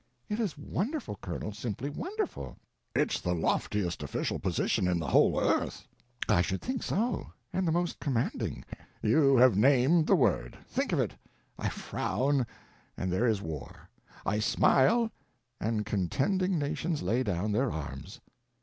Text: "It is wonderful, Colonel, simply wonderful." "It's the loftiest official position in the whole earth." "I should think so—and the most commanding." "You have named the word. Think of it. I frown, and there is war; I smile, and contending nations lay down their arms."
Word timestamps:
"It 0.29 0.39
is 0.39 0.57
wonderful, 0.57 1.15
Colonel, 1.21 1.51
simply 1.53 1.91
wonderful." 1.91 2.57
"It's 2.95 3.21
the 3.21 3.35
loftiest 3.35 4.01
official 4.01 4.39
position 4.39 4.87
in 4.87 4.97
the 4.97 5.09
whole 5.09 5.39
earth." 5.39 5.87
"I 6.27 6.41
should 6.41 6.59
think 6.59 6.81
so—and 6.81 7.67
the 7.67 7.71
most 7.71 7.99
commanding." 7.99 8.65
"You 9.03 9.35
have 9.37 9.55
named 9.55 10.07
the 10.07 10.15
word. 10.15 10.57
Think 10.67 10.91
of 10.91 10.99
it. 10.99 11.13
I 11.59 11.69
frown, 11.69 12.47
and 12.97 13.11
there 13.13 13.27
is 13.27 13.43
war; 13.43 13.91
I 14.25 14.39
smile, 14.39 15.11
and 15.59 15.85
contending 15.85 16.57
nations 16.57 17.03
lay 17.03 17.21
down 17.21 17.51
their 17.51 17.71
arms." 17.71 18.21